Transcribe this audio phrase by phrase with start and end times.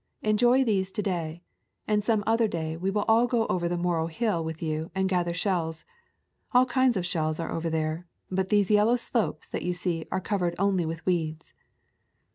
[0.23, 1.43] Enjoy these to day,
[1.87, 5.07] and some other day we will all go over the Morro Hill with you and
[5.07, 5.85] gather shells.
[6.53, 10.19] All kinds of shells are over there; but these yellow slopes that you see are
[10.19, 11.53] covered only with weeds."